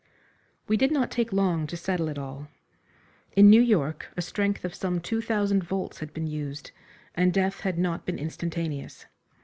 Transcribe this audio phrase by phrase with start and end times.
[0.67, 2.47] We did not take long to settle it all.
[3.35, 6.71] In New York a strength of some two thousand volts had been used,
[7.13, 9.05] and death had not been instantaneous.